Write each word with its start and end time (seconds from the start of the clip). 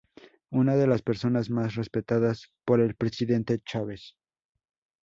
Una 0.49 0.75
de 0.77 0.87
las 0.87 1.03
personas 1.03 1.51
más 1.51 1.75
respetadas 1.75 2.51
por 2.65 2.79
el 2.81 2.95
presidente 2.95 3.59
Chávez. 3.63 4.15